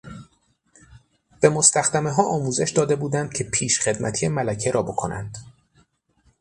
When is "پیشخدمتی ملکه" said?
3.43-4.71